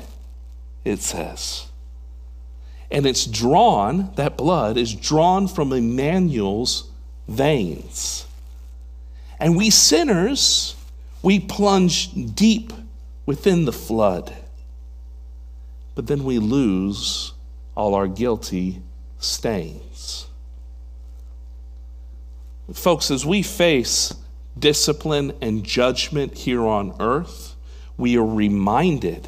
it 0.84 1.00
says 1.00 1.68
and 2.94 3.08
it's 3.08 3.26
drawn, 3.26 4.12
that 4.16 4.38
blood 4.38 4.78
is 4.78 4.94
drawn 4.94 5.48
from 5.48 5.74
Emmanuel's 5.74 6.92
veins. 7.28 8.28
And 9.40 9.58
we 9.58 9.72
sinners, 9.72 10.76
we 11.24 11.40
plunge 11.40 12.36
deep 12.36 12.72
within 13.26 13.66
the 13.66 13.74
flood. 13.74 14.34
But 15.96 16.08
then 16.08 16.24
we 16.24 16.40
lose 16.40 17.34
all 17.76 17.96
our 17.96 18.08
guilty 18.08 18.82
stains. 19.20 20.28
Folks, 22.74 23.12
as 23.12 23.26
we 23.26 23.44
face 23.44 24.14
discipline 24.58 25.34
and 25.42 25.64
judgment 25.64 26.38
here 26.38 26.66
on 26.66 26.96
earth, 27.00 27.56
we 27.98 28.18
are 28.18 28.26
reminded 28.26 29.28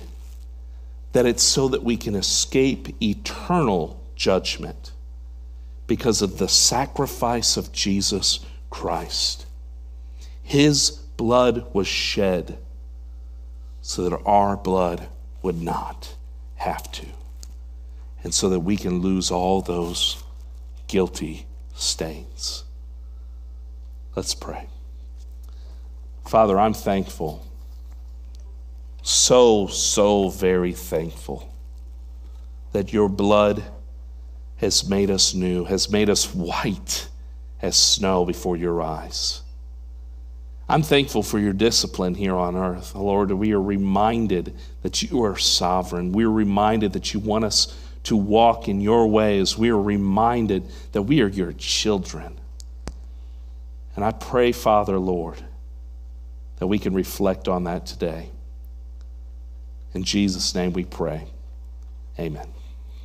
that 1.12 1.26
it's 1.26 1.44
so 1.44 1.68
that 1.68 1.84
we 1.84 1.98
can 1.98 2.16
escape 2.16 3.02
eternal 3.02 4.02
judgment 4.16 4.92
because 5.88 6.22
of 6.22 6.38
the 6.38 6.48
sacrifice 6.48 7.58
of 7.58 7.72
Jesus 7.72 8.40
Christ. 8.70 9.46
His 10.42 10.92
blood 10.92 11.74
was 11.74 11.88
shed 11.88 12.58
so 13.88 14.10
that 14.10 14.20
our 14.26 14.58
blood 14.58 15.08
would 15.44 15.62
not 15.62 16.16
have 16.56 16.92
to, 16.92 17.06
and 18.24 18.34
so 18.34 18.50
that 18.50 18.62
we 18.62 18.76
can 18.76 19.00
lose 19.00 19.30
all 19.30 19.62
those 19.62 20.24
guilty 20.88 21.46
stains. 21.76 22.64
Let's 24.16 24.34
pray. 24.34 24.66
Father, 26.26 26.60
I'm 26.60 26.74
thankful 26.74 27.46
so, 29.04 29.68
so 29.68 30.30
very 30.30 30.74
thankful 30.74 31.54
that 32.72 32.92
your 32.92 33.08
blood 33.08 33.64
has 34.58 34.90
made 34.90 35.12
us 35.12 35.36
new, 35.36 35.64
has 35.66 35.92
made 35.92 36.10
us 36.10 36.26
white 36.34 37.08
as 37.62 37.78
snow 37.78 38.26
before 38.26 38.58
your 38.58 38.82
eyes. 38.82 39.44
I'm 40.68 40.82
thankful 40.82 41.22
for 41.22 41.38
your 41.38 41.54
discipline 41.54 42.16
here 42.16 42.36
on 42.36 42.56
earth. 42.56 42.96
Lord, 42.96 43.32
we 43.32 43.54
are 43.54 43.62
reminded 43.62 44.56
that 44.82 45.04
you 45.04 45.24
are 45.24 45.38
sovereign. 45.38 46.12
We 46.12 46.24
are 46.24 46.32
reminded 46.32 46.94
that 46.94 47.14
you 47.14 47.20
want 47.20 47.46
us 47.46 47.78
to 48.04 48.16
walk 48.16 48.68
in 48.68 48.82
your 48.82 49.08
ways. 49.08 49.58
We 49.58 49.70
are 49.70 49.82
reminded 49.82 50.68
that 50.94 51.04
we 51.04 51.22
are 51.22 51.28
your 51.28 51.54
children. 51.54 52.40
And 53.96 54.04
I 54.04 54.12
pray, 54.12 54.52
Father, 54.52 54.98
Lord, 54.98 55.42
that 56.58 56.68
we 56.68 56.80
can 56.80 56.94
reflect 56.94 57.48
on 57.48 57.66
that 57.66 57.86
today. 57.86 58.32
In 59.94 60.04
Jesus' 60.04 60.54
name 60.56 60.74
we 60.74 60.84
pray. 60.84 61.28
Amen. 62.20 62.48